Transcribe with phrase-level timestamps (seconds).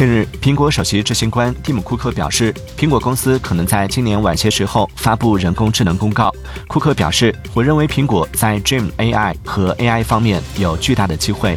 [0.00, 6.34] 近日苹果首席执行官蒂姆库克表示苹果公司可能在今年晚些时候发布人工智能公告。
[6.68, 11.54] 库克表示我认为苹果在 dream ai 和 ai 方面有巨大的机会。